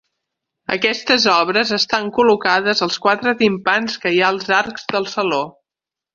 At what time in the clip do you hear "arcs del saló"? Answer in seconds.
4.63-5.45